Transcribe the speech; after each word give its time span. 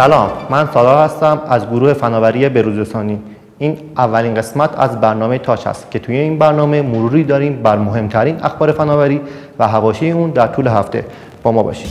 سلام 0.00 0.30
من 0.50 0.68
سالار 0.74 1.04
هستم 1.04 1.40
از 1.48 1.66
گروه 1.66 1.92
فناوری 1.92 2.48
بروزرسانی 2.48 3.18
این 3.58 3.78
اولین 3.96 4.34
قسمت 4.34 4.78
از 4.78 5.00
برنامه 5.00 5.38
تاچ 5.38 5.66
است 5.66 5.90
که 5.90 5.98
توی 5.98 6.16
این 6.16 6.38
برنامه 6.38 6.82
مروری 6.82 7.24
داریم 7.24 7.62
بر 7.62 7.78
مهمترین 7.78 8.36
اخبار 8.42 8.72
فناوری 8.72 9.20
و 9.58 9.68
حواشی 9.68 10.10
اون 10.10 10.30
در 10.30 10.46
طول 10.46 10.66
هفته. 10.66 11.04
با 11.42 11.52
ما 11.52 11.62
باشید. 11.62 11.90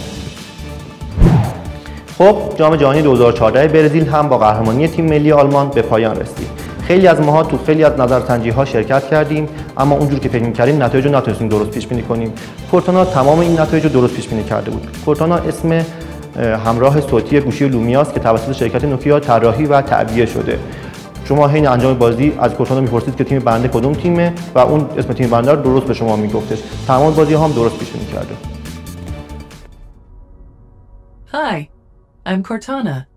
خب 2.18 2.36
جام 2.56 2.76
جهانی 2.76 3.02
2014 3.02 3.68
برزیل 3.68 4.08
هم 4.08 4.30
با 4.30 4.38
قهرمانی 4.38 4.88
تیم 4.88 5.06
ملی 5.06 5.32
آلمان 5.32 5.70
به 5.70 5.82
پایان 5.82 6.16
رسید. 6.16 6.48
خیلی 6.84 7.08
از 7.08 7.22
ماها 7.22 7.44
تو 7.44 7.58
خیلی 7.58 7.84
از 7.84 8.00
نظرسنجی 8.00 8.50
ها 8.50 8.66
شرکت 8.66 9.08
کردیم 9.08 9.48
اما 9.78 9.96
اونجور 9.96 10.20
که 10.20 10.30
فکر 10.30 10.44
می‌کردیم 10.44 10.84
نتایج 10.84 11.06
رو 11.06 11.16
نتونستیم 11.16 11.48
درست 11.48 11.70
پیش 11.70 11.88
بینی 11.88 12.02
کنیم. 12.02 12.34
کورتانا 12.72 13.06
تمام 13.06 13.40
این 13.40 13.60
نتایج 13.60 13.84
رو 13.84 13.90
درست 13.90 14.16
پیش 14.16 14.28
بینی 14.28 14.44
کرده 14.44 14.72
بود. 14.72 14.88
کورتانا 15.06 15.36
اسم 15.36 15.86
همراه 16.38 17.02
صوتی 17.02 17.40
گوشی 17.40 17.68
لومیاست 17.68 18.14
که 18.14 18.20
توسط 18.20 18.52
شرکت 18.52 18.84
نوکیا 18.84 19.20
طراحی 19.20 19.66
و 19.66 19.82
تعبیه 19.82 20.26
شده. 20.26 20.60
شما 21.26 21.48
حین 21.48 21.68
انجام 21.68 21.98
بازی 21.98 22.34
از 22.40 22.54
کورتانا 22.54 22.82
می‌پرسید 22.82 23.16
که 23.16 23.24
تیم 23.24 23.40
برنده 23.40 23.68
کدوم 23.68 23.94
تیمه 23.94 24.34
و 24.56 24.60
اون 24.60 24.90
اسم 24.98 25.14
تیم 25.14 25.30
برنده 25.30 25.52
رو 25.52 25.62
درست 25.62 25.86
به 25.86 25.94
شما 25.94 26.16
میگفتش 26.16 26.60
تمام 26.88 27.14
بازی 27.14 27.34
هم 27.34 27.52
درست 27.52 27.78
پیش 27.78 27.90
بینی 27.90 28.06
کرده 28.06 28.36
Hi, 31.32 31.70
I'm 32.26 32.42
Cortana. 32.42 33.09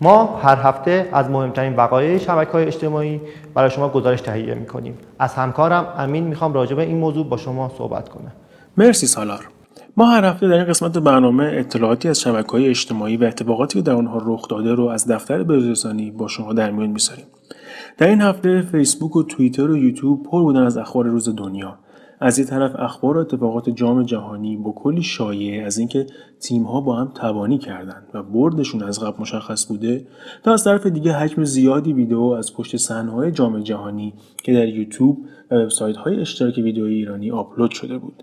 ما 0.00 0.38
هر 0.42 0.56
هفته 0.56 1.08
از 1.12 1.30
مهمترین 1.30 1.76
وقایع 1.76 2.18
شبکه 2.18 2.52
های 2.52 2.64
اجتماعی 2.64 3.20
برای 3.54 3.70
شما 3.70 3.88
گزارش 3.88 4.20
تهیه 4.20 4.54
می 4.54 4.66
کنیم. 4.66 4.98
از 5.18 5.34
همکارم 5.34 5.86
امین 5.98 6.24
می‌خوام 6.24 6.52
راجع 6.52 6.76
به 6.76 6.82
این 6.82 6.98
موضوع 6.98 7.26
با 7.26 7.36
شما 7.36 7.72
صحبت 7.78 8.08
کنه. 8.08 8.32
مرسی 8.76 9.06
سالار. 9.06 9.48
ما 9.96 10.06
هر 10.06 10.24
هفته 10.24 10.48
در 10.48 10.54
این 10.54 10.64
قسمت 10.64 10.98
برنامه 10.98 11.50
اطلاعاتی 11.54 12.08
از 12.08 12.20
شبکه 12.20 12.52
های 12.52 12.68
اجتماعی 12.68 13.16
و 13.16 13.24
اتفاقاتی 13.24 13.78
که 13.78 13.82
در 13.82 13.92
آنها 13.92 14.22
رخ 14.26 14.48
داده 14.48 14.74
رو 14.74 14.86
از 14.86 15.08
دفتر 15.08 15.42
بزرگسانی 15.42 16.10
با 16.10 16.28
شما 16.28 16.52
در 16.52 16.70
میان 16.70 16.90
می‌ذاریم. 16.90 17.26
در 17.98 18.06
این 18.06 18.20
هفته 18.20 18.62
فیسبوک 18.62 19.16
و 19.16 19.22
توییتر 19.22 19.70
و 19.70 19.76
یوتیوب 19.76 20.22
پر 20.22 20.42
بودن 20.42 20.62
از 20.62 20.76
اخبار 20.76 21.06
روز 21.06 21.36
دنیا 21.36 21.78
از 22.20 22.38
این 22.38 22.46
طرف 22.46 22.72
اخبار 22.78 23.16
و 23.16 23.20
اتفاقات 23.20 23.70
جام 23.70 24.02
جهانی 24.02 24.56
با 24.56 24.72
کلی 24.72 25.02
شایعه 25.02 25.66
از 25.66 25.78
اینکه 25.78 26.06
ها 26.66 26.80
با 26.80 26.96
هم 26.96 27.12
توانی 27.14 27.58
کردند 27.58 28.06
و 28.14 28.22
بردشون 28.22 28.82
از 28.82 29.00
قبل 29.00 29.20
مشخص 29.20 29.66
بوده 29.66 30.06
تا 30.42 30.52
از 30.52 30.64
طرف 30.64 30.86
دیگه 30.86 31.12
حجم 31.12 31.44
زیادی 31.44 31.92
ویدیو 31.92 32.20
از 32.20 32.54
پشت 32.54 32.76
صحنه‌های 32.76 33.32
جام 33.32 33.60
جهانی 33.60 34.14
که 34.44 34.52
در 34.52 34.68
یوتیوب 34.68 35.18
و 35.50 35.54
وبسایت‌های 35.54 36.20
اشتراک 36.20 36.58
ویدئویی 36.58 36.96
ایرانی 36.96 37.30
آپلود 37.30 37.70
شده 37.70 37.98
بود. 37.98 38.22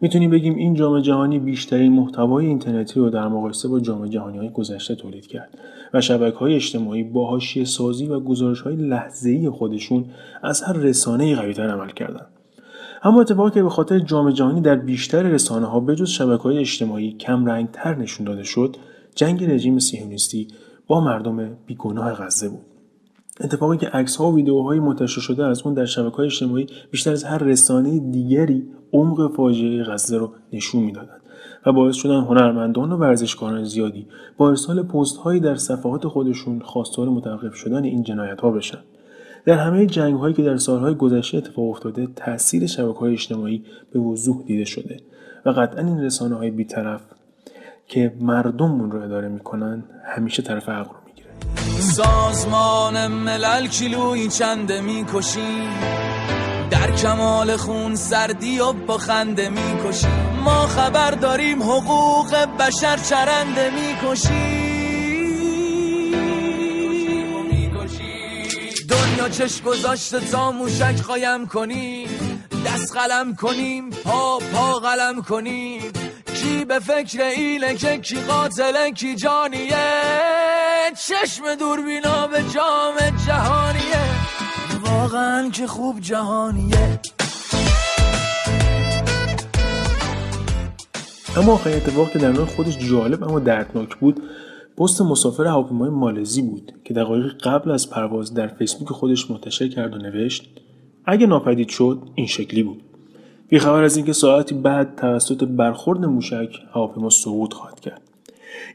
می‌تونیم 0.00 0.30
بگیم 0.30 0.54
این 0.54 0.74
جام 0.74 1.00
جهانی 1.00 1.38
بیشترین 1.38 1.92
محتوای 1.92 2.46
اینترنتی 2.46 3.00
رو 3.00 3.10
در 3.10 3.28
مقایسه 3.28 3.68
با 3.68 3.80
جام 3.80 4.06
جهانی 4.06 4.38
های 4.38 4.50
گذشته 4.50 4.94
تولید 4.94 5.26
کرد 5.26 5.58
و 5.94 6.00
شبکه 6.00 6.38
های 6.38 6.54
اجتماعی 6.54 7.02
با 7.02 7.26
حاشیه 7.26 7.64
سازی 7.64 8.06
و 8.06 8.20
گزارش 8.20 8.60
های 8.60 8.76
لحظه 8.76 9.50
خودشون 9.50 10.04
از 10.42 10.62
هر 10.62 10.72
رسانه 10.72 11.36
قویتر 11.36 11.68
عمل 11.68 11.90
کردند. 11.90 12.33
اما 13.04 13.20
اتفاقی 13.20 13.50
که 13.50 13.62
به 13.62 13.70
خاطر 13.70 13.98
جام 13.98 14.30
جهانی 14.30 14.60
در 14.60 14.74
بیشتر 14.74 15.22
رسانه 15.22 15.66
ها 15.66 15.80
بجز 15.80 16.08
شبکه 16.08 16.42
های 16.42 16.58
اجتماعی 16.58 17.12
کم 17.12 17.46
رنگ 17.46 17.70
تر 17.70 17.94
نشون 17.94 18.26
داده 18.26 18.42
شد 18.42 18.76
جنگ 19.14 19.44
رژیم 19.44 19.78
صهیونیستی 19.78 20.48
با 20.86 21.00
مردم 21.00 21.56
بیگناه 21.66 22.12
غزه 22.12 22.48
بود. 22.48 22.64
اتفاقی 23.40 23.76
که 23.76 23.88
عکس 23.88 24.16
ها 24.16 24.30
و 24.30 24.36
ویدیوهای 24.36 24.80
منتشر 24.80 25.20
شده 25.20 25.44
از 25.44 25.62
اون 25.62 25.74
در 25.74 25.84
شبکه 25.84 26.16
های 26.16 26.26
اجتماعی 26.26 26.66
بیشتر 26.90 27.12
از 27.12 27.24
هر 27.24 27.38
رسانه 27.38 27.98
دیگری 27.98 28.66
عمق 28.92 29.36
فاجعه 29.36 29.84
غزه 29.84 30.18
رو 30.18 30.32
نشون 30.52 30.82
می‌دادند 30.82 31.20
و 31.66 31.72
باعث 31.72 31.96
شدن 31.96 32.20
هنرمندان 32.20 32.92
و 32.92 32.96
ورزشکاران 32.96 33.64
زیادی 33.64 34.06
با 34.36 34.48
ارسال 34.48 34.82
پست 34.82 35.16
هایی 35.16 35.40
در 35.40 35.56
صفحات 35.56 36.08
خودشون 36.08 36.60
خواستار 36.60 37.08
متوقف 37.08 37.54
شدن 37.54 37.84
این 37.84 38.02
جنایت 38.02 38.40
ها 38.40 38.50
بشن. 38.50 38.78
در 39.46 39.58
همه 39.58 39.86
جنگ 39.86 40.14
هایی 40.14 40.34
که 40.34 40.42
در 40.42 40.56
سالهای 40.56 40.94
گذشته 40.94 41.38
اتفاق 41.38 41.70
افتاده 41.70 42.08
تاثیر 42.16 42.66
شبکه 42.66 42.98
های 42.98 43.12
اجتماعی 43.12 43.64
به 43.92 44.00
وضوح 44.00 44.42
دیده 44.46 44.64
شده 44.64 45.00
و 45.44 45.50
قطعا 45.50 45.86
این 45.86 46.00
رسانه 46.00 46.36
های 46.36 46.50
بیطرف 46.50 47.00
که 47.86 48.12
مردممون 48.20 48.90
رو 48.90 49.02
اداره 49.02 49.28
می‌کنن 49.28 49.84
همیشه 50.04 50.42
طرف 50.42 50.68
حق 50.68 50.88
رو 50.88 50.96
می‌گیره. 51.06 51.28
سازمان 51.80 53.06
ملل 53.06 53.66
کیلویی 53.66 54.28
چنده 54.28 54.80
می‌کشیم 54.80 55.70
در 56.70 56.90
کمال 56.90 57.56
خون 57.56 57.94
سردی 57.94 58.58
و 58.60 58.72
با 58.72 58.98
خنده 58.98 59.48
می‌کشیم. 59.48 60.10
ما 60.44 60.66
خبر 60.66 61.10
داریم 61.10 61.62
حقوق 61.62 62.34
بشر 62.60 62.96
چرنده 62.96 63.70
می‌کشیم. 63.70 64.63
چش 69.28 69.62
گذاشته 69.62 70.20
تا 70.20 70.52
موشک 70.52 71.02
قایم 71.02 71.46
کنیم؟ 71.46 72.08
دست 72.66 72.96
قلم 72.96 73.34
کنیم 73.34 73.90
پا 73.90 74.38
پا 74.38 74.72
قلم 74.78 75.22
کنیم؟ 75.22 75.82
کی 76.34 76.64
به 76.64 76.78
فکر 76.78 77.22
اینه 77.22 77.74
که 77.74 77.98
کی 77.98 78.16
قاتله 78.20 78.90
کی 78.90 79.14
جانیه؟ 79.14 79.76
چشم 81.06 81.54
دوربینا 81.54 82.26
به 82.26 82.42
جام 82.54 82.94
جهانیه. 83.26 84.04
واقعا 84.84 85.50
که 85.50 85.66
خوب 85.66 86.00
جهانیه. 86.00 87.00
اما 91.36 91.52
آخرین 91.52 91.76
اتفاق 91.76 92.10
که 92.10 92.18
در 92.18 92.32
نوع 92.32 92.46
خودش 92.46 92.78
جالب 92.78 93.24
اما 93.24 93.40
دردناک 93.40 93.96
بود. 93.96 94.22
پست 94.78 95.02
مسافر 95.02 95.46
هواپیمای 95.46 95.90
مالزی 95.90 96.42
بود 96.42 96.72
که 96.84 96.94
دقایق 96.94 97.32
قبل 97.42 97.70
از 97.70 97.90
پرواز 97.90 98.34
در 98.34 98.46
فیسبوک 98.46 98.88
خودش 98.88 99.30
منتشر 99.30 99.68
کرد 99.68 99.94
و 99.94 99.98
نوشت 99.98 100.50
اگه 101.04 101.26
ناپدید 101.26 101.68
شد 101.68 102.02
این 102.14 102.26
شکلی 102.26 102.62
بود. 102.62 102.82
بیخبر 103.48 103.84
از 103.84 103.96
اینکه 103.96 104.12
ساعتی 104.12 104.54
بعد 104.54 104.96
توسط 104.96 105.44
برخورد 105.44 106.04
موشک 106.04 106.48
هواپیما 106.72 107.10
سقوط 107.10 107.52
خواهد 107.52 107.80
کرد. 107.80 108.00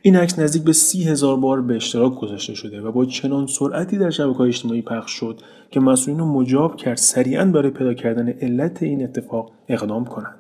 این 0.02 0.16
عکس 0.16 0.40
نزدیک 0.40 0.64
به 0.64 0.74
سی 0.74 1.04
هزار 1.04 1.38
بار 1.38 1.62
به 1.62 1.76
اشتراک 1.76 2.16
گذاشته 2.16 2.54
شده 2.54 2.82
و 2.82 2.92
با 2.92 3.06
چنان 3.06 3.48
سرعتی 3.48 3.98
در 3.98 4.10
شبکه 4.10 4.42
اجتماعی 4.42 4.82
پخش 4.82 5.12
شد 5.12 5.42
که 5.72 5.80
مسئولین 5.80 6.22
مجاب 6.22 6.76
کرد 6.76 6.98
سریعا 6.98 7.46
برای 7.46 7.72
پیدا 7.72 7.94
کردن 7.94 8.30
علت 8.30 8.84
این 8.84 9.04
اتفاق 9.04 9.52
اقدام 9.68 10.06
کنند. 10.06 10.39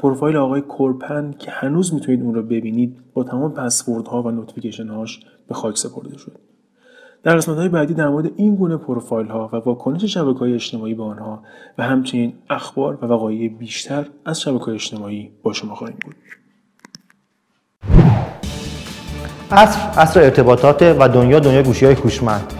پروفایل 0.00 0.36
آقای 0.36 0.60
کورپن 0.60 1.34
که 1.38 1.50
هنوز 1.50 1.94
می‌تونید 1.94 2.22
اون 2.22 2.34
رو 2.34 2.42
ببینید 2.42 2.96
با 3.14 3.24
تمام 3.24 3.68
ها 4.06 4.22
و 4.22 4.30
notification 4.30 4.88
هاش 4.88 5.20
به 5.48 5.54
خاک 5.54 5.78
سپرده 5.78 6.18
شد. 6.18 6.38
در 7.22 7.36
قسمت 7.36 7.56
های 7.56 7.68
بعدی 7.68 7.94
در 7.94 8.08
مورد 8.08 8.30
این 8.36 8.56
گونه 8.56 8.76
پروفایل 8.76 9.26
ها 9.26 9.50
و 9.52 9.56
واکنش 9.56 10.04
شبکه 10.04 10.38
های 10.38 10.54
اجتماعی 10.54 10.94
به 10.94 11.02
آنها 11.02 11.42
و 11.78 11.82
همچنین 11.82 12.32
اخبار 12.50 12.98
و 13.02 13.06
وقایع 13.06 13.48
بیشتر 13.48 14.06
از 14.24 14.40
شبکه 14.40 14.64
های 14.64 14.74
اجتماعی 14.74 15.30
با 15.42 15.52
شما 15.52 15.74
خواهیم 15.74 15.96
بود. 16.04 16.14
اصر 19.50 20.00
اصر 20.00 20.20
ارتباطات 20.20 20.82
و 20.82 21.08
دنیا 21.08 21.40
دنیا 21.40 21.62
گوشی 21.62 21.86
های 21.86 21.94
هوشمند. 21.94 22.59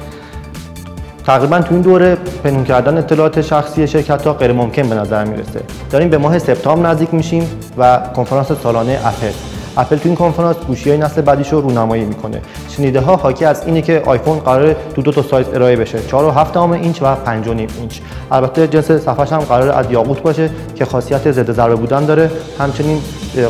تقریبا 1.27 1.61
تو 1.61 1.75
این 1.75 1.83
دوره 1.83 2.17
پنهون 2.45 2.65
کردن 2.65 2.99
اطلاعات 2.99 3.41
شخصی 3.41 3.87
شرکت 3.87 4.27
ها 4.27 4.33
غیر 4.33 4.53
ممکن 4.53 4.89
به 4.89 4.95
نظر 4.95 5.25
می‌رسه. 5.25 5.61
داریم 5.91 6.11
به 6.11 6.19
ماه 6.19 6.39
سپتامبر 6.39 6.91
نزدیک 6.91 7.15
میشیم 7.15 7.49
و 7.79 8.01
کنفرانس 8.17 8.53
سالانه 8.53 9.01
اپل. 9.05 9.60
اپل 9.81 9.97
تو 9.97 10.09
این 10.09 10.17
کنفرانس 10.17 10.57
گوشی 10.57 10.91
های 10.91 10.99
نسل 10.99 11.21
بعدیش 11.21 11.53
رو 11.53 11.61
رونمایی 11.61 12.05
می‌کنه. 12.05 12.41
شنیده 12.69 13.01
ها 13.01 13.17
حاکی 13.17 13.45
از 13.45 13.63
اینه 13.67 13.83
که 13.83 14.03
آیفون 14.07 14.39
قرار 14.39 14.77
تو 14.95 15.03
دو 15.03 15.13
تا 15.13 15.23
سایز 15.23 15.47
ارائه 15.55 15.77
بشه 15.77 16.03
4 16.07 16.25
و 16.25 16.31
7 16.31 16.57
اینچ 16.57 17.03
و 17.03 17.15
5 17.15 17.49
و 17.49 17.51
اینچ. 17.51 17.99
البته 18.31 18.69
جنس 18.69 18.91
صفحش 18.91 19.33
هم 19.33 19.39
قرار 19.39 19.69
از 19.69 19.87
یاقوت 19.91 20.23
باشه 20.23 20.51
که 20.75 20.85
خاصیت 20.85 21.33
ضد 21.33 21.53
ضربه 21.53 21.75
بودن 21.75 22.05
داره. 22.05 22.31
همچنین 22.59 22.99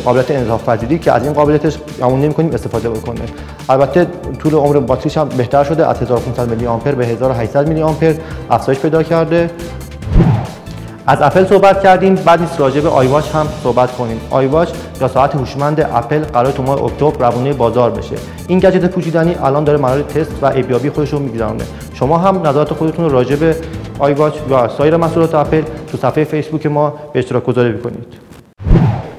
قابلیت 0.05 0.31
انعطاف 0.31 0.69
پذیری 0.69 0.99
که 0.99 1.11
از 1.11 1.23
این 1.23 1.33
قابلیتش 1.33 1.77
گمون 2.01 2.21
نمی‌کنیم 2.21 2.53
استفاده 2.53 2.89
بکنه. 2.89 3.21
البته 3.69 4.07
طول 4.39 4.53
عمر 4.53 4.79
باتریش 4.79 5.17
هم 5.17 5.29
بهتر 5.29 5.63
شده 5.63 5.87
از 5.87 6.01
1500 6.01 6.49
میلی 6.49 6.67
آمپر 6.67 6.91
به 6.91 7.05
1800 7.05 7.67
میلی 7.67 7.81
آمپر. 7.81 8.13
افزایش 8.49 8.79
پیدا 8.79 9.03
کرده. 9.03 9.49
از 11.11 11.21
اپل 11.21 11.45
صحبت 11.45 11.83
کردیم 11.83 12.15
بد 12.15 12.41
نیست 12.41 12.59
راجع 12.59 12.81
به 12.81 12.89
iWatch 12.89 13.35
هم 13.35 13.47
صحبت 13.63 13.91
کنیم. 13.91 14.21
iWatch 14.29 14.69
یا 15.01 15.07
ساعت 15.07 15.35
هوشمند 15.35 15.89
اپل 15.93 16.19
قرار 16.19 16.51
تو 16.51 16.63
ماه 16.63 16.83
اکتبر 16.83 17.29
روونه 17.29 17.53
بازار 17.53 17.91
بشه. 17.91 18.15
این 18.47 18.59
گجت 18.59 18.85
پوشیدنی 18.85 19.35
الان 19.35 19.63
داره 19.63 19.77
مراحل 19.77 20.01
تست 20.01 20.31
و 20.41 20.45
ایبیابی 20.45 20.89
خودش 20.89 21.09
رو 21.09 21.19
میگذرونه 21.19 21.63
شما 21.93 22.17
هم 22.17 22.47
نظرات 22.47 22.73
خودتون 22.73 23.09
راجع 23.09 23.35
به 23.35 23.55
آیواچ 23.99 24.33
و 24.51 24.67
سایر 24.67 24.97
محصولات 24.97 25.35
اپل 25.35 25.63
تو 25.91 25.97
صفحه 25.97 26.23
فیسبوک 26.23 26.65
ما 26.65 26.93
به 27.13 27.19
اشتراک 27.19 27.45
گذاری 27.45 27.71
بکنید. 27.71 28.30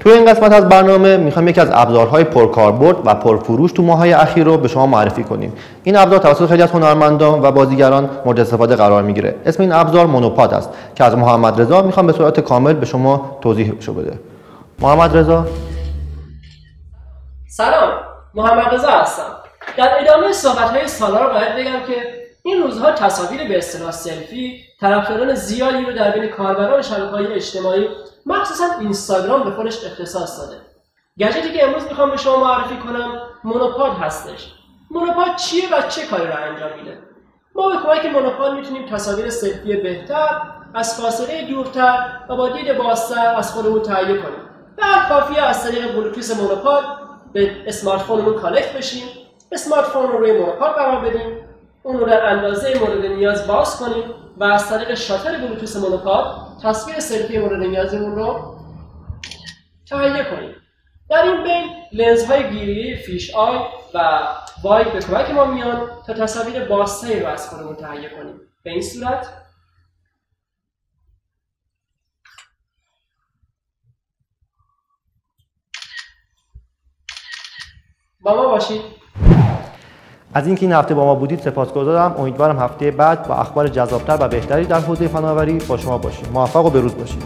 توی 0.02 0.12
این 0.12 0.24
قسمت 0.24 0.52
از 0.52 0.68
برنامه 0.68 1.16
می‌خوام 1.16 1.48
یکی 1.48 1.60
از 1.60 1.68
ابزارهای 1.72 2.24
پرکاربرد 2.24 2.96
و 3.04 3.14
پرفروش 3.14 3.72
تو 3.72 3.82
ماهای 3.82 4.12
اخیر 4.12 4.44
رو 4.44 4.58
به 4.58 4.68
شما 4.68 4.86
معرفی 4.86 5.24
کنیم. 5.24 5.52
این 5.82 5.96
ابزار 5.96 6.18
توسط 6.18 6.48
خیلی 6.48 6.62
از 6.62 6.70
هنرمندان 6.70 7.42
و 7.42 7.50
بازیگران 7.50 8.10
مورد 8.24 8.40
استفاده 8.40 8.76
قرار 8.76 9.02
می‌گیره. 9.02 9.34
اسم 9.46 9.62
این 9.62 9.72
ابزار 9.72 10.06
مونوپاد 10.06 10.54
است 10.54 10.70
که 10.94 11.04
از 11.04 11.16
محمد 11.16 11.60
رضا 11.60 11.82
می‌خوام 11.82 12.06
به 12.06 12.12
صورت 12.12 12.40
کامل 12.40 12.72
به 12.72 12.86
شما 12.86 13.38
توضیح 13.40 13.72
بده. 13.72 14.18
محمد 14.78 15.16
رضا. 15.16 15.46
سلام 17.48 17.90
محمد 18.34 18.74
رضا 18.74 18.90
هستم. 18.90 19.22
در 19.76 19.88
ادامه 20.00 20.32
صحبت 20.32 20.70
های 20.70 20.88
سالار 20.88 21.32
باید 21.32 21.56
بگم 21.56 21.86
که 21.86 21.94
این 22.42 22.62
روزها 22.62 22.92
تصاویر 22.92 23.48
به 23.48 23.58
اصطلاح 23.58 23.90
سلفی 23.90 24.60
طرفداران 24.80 25.34
زیادی 25.34 25.84
رو 25.84 25.92
در 25.92 26.10
بین 26.10 26.26
کاربران 26.26 26.82
شبکه‌های 26.82 27.26
اجتماعی 27.26 27.86
مخصوصا 28.26 28.64
اینستاگرام 28.80 29.44
به 29.44 29.50
خودش 29.50 29.84
اختصاص 29.84 30.40
داده. 30.40 30.56
گجتی 31.18 31.52
که 31.52 31.64
امروز 31.64 31.84
می‌خوام 31.84 32.10
به 32.10 32.16
شما 32.16 32.36
معرفی 32.36 32.76
کنم 32.76 33.20
مونوپاد 33.44 33.92
هستش. 33.92 34.52
مونوپاد 34.90 35.36
چیه 35.36 35.74
و 35.74 35.82
چه 35.88 36.06
کاری 36.06 36.26
رو 36.26 36.34
انجام 36.36 36.78
میده؟ 36.78 36.98
ما 37.54 37.68
به 37.68 37.76
کمک 37.76 38.06
مونوپاد 38.06 38.54
می‌تونیم 38.54 38.86
تصاویر 38.86 39.30
سلفی 39.30 39.76
بهتر 39.76 40.42
از 40.74 41.02
فاصله 41.02 41.46
دورتر 41.46 42.20
و 42.28 42.36
با 42.36 42.48
دید 42.48 42.78
بازتر 42.78 43.34
از 43.36 43.52
خودمون 43.52 43.82
تهیه 43.82 44.18
کنیم. 44.18 44.48
در 44.76 45.08
کافیه 45.08 45.42
از 45.42 45.64
طریق 45.64 45.94
بلوتوث 45.94 46.40
monopod 46.40 46.84
به 47.32 47.56
smartphone 47.66 48.00
مون 48.00 48.34
connect 48.34 48.76
بشیم 48.76 49.04
smartphone 49.52 50.08
رو 50.08 50.18
روی 50.18 50.32
monopod 50.32 50.74
قرار 50.74 51.00
بدیم 51.00 51.38
اون 51.82 51.98
رو 51.98 52.06
در 52.06 52.26
اندازه 52.26 52.78
مورد 52.78 53.06
نیاز 53.06 53.46
باز 53.46 53.76
کنیم 53.76 54.04
و 54.36 54.44
از 54.44 54.68
طریق 54.68 54.94
شاتر 54.94 55.38
بلوتوث 55.38 55.76
monopod 55.76 56.36
تصویر 56.62 57.00
سلفی 57.00 57.38
مورد 57.38 57.62
نیازمون 57.62 58.14
رو 58.14 58.58
تهیه 59.86 60.24
کنیم. 60.24 60.54
در 61.10 61.22
این 61.22 61.42
بین 61.42 61.76
لنز 61.92 62.24
های 62.24 62.50
گیری 62.50 62.96
fisheye 62.96 63.58
و 63.94 64.28
wide 64.62 64.92
به 64.92 65.00
کمک 65.00 65.30
ما 65.30 65.44
میان 65.44 65.90
تا 66.06 66.12
تصاویر 66.12 66.64
بازتری 66.64 67.20
رو 67.20 67.26
از 67.26 67.48
خودمون 67.48 67.76
تهیه 67.76 68.08
کنیم. 68.08 68.40
به 68.62 68.70
این 68.70 68.82
صورت 68.82 69.28
با 78.20 78.34
ما 78.34 78.48
باشید. 78.48 79.01
از 80.34 80.46
اینکه 80.46 80.66
این 80.66 80.72
هفته 80.72 80.94
با 80.94 81.04
ما 81.04 81.14
بودید 81.14 81.40
سپاسگزارم. 81.40 82.14
امیدوارم 82.18 82.58
هفته 82.58 82.90
بعد 82.90 83.28
با 83.28 83.34
اخبار 83.34 83.68
جذابتر 83.68 84.16
و 84.20 84.28
بهتری 84.28 84.64
در 84.64 84.80
حوزه 84.80 85.08
فناوری 85.08 85.58
با 85.68 85.76
شما 85.76 85.98
باشیم. 85.98 86.28
موفق 86.34 86.64
و 86.64 86.70
به 86.70 86.80
روز 86.80 86.94
باشید. 86.94 87.22